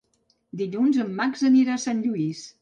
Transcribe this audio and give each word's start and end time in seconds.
Dilluns 0.61 0.97
en 1.03 1.11
Max 1.19 1.45
anirà 1.51 1.77
a 1.77 1.83
Sant 1.85 2.03
Lluís. 2.07 2.43